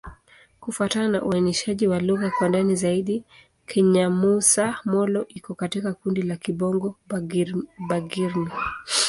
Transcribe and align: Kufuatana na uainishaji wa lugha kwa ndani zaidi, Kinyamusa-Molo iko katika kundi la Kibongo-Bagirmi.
Kufuatana 0.59 1.07
na 1.07 1.23
uainishaji 1.23 1.87
wa 1.87 1.99
lugha 1.99 2.31
kwa 2.37 2.49
ndani 2.49 2.75
zaidi, 2.75 3.23
Kinyamusa-Molo 3.67 5.25
iko 5.27 5.55
katika 5.55 5.93
kundi 5.93 6.21
la 6.21 6.35
Kibongo-Bagirmi. 6.35 8.49